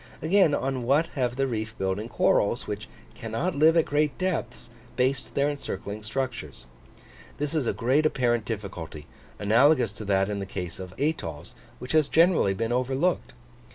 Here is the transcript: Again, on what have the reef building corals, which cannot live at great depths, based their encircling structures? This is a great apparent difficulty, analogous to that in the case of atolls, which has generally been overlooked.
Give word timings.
Again, 0.19 0.55
on 0.55 0.81
what 0.81 1.09
have 1.09 1.35
the 1.35 1.45
reef 1.45 1.77
building 1.77 2.09
corals, 2.09 2.65
which 2.65 2.87
cannot 3.13 3.53
live 3.53 3.77
at 3.77 3.85
great 3.85 4.17
depths, 4.17 4.71
based 4.95 5.35
their 5.35 5.47
encircling 5.47 6.01
structures? 6.01 6.65
This 7.37 7.53
is 7.53 7.67
a 7.67 7.71
great 7.73 8.07
apparent 8.07 8.43
difficulty, 8.43 9.05
analogous 9.37 9.91
to 9.91 10.05
that 10.05 10.27
in 10.27 10.39
the 10.39 10.47
case 10.47 10.79
of 10.79 10.95
atolls, 10.99 11.53
which 11.77 11.91
has 11.91 12.07
generally 12.07 12.55
been 12.55 12.71
overlooked. 12.71 13.33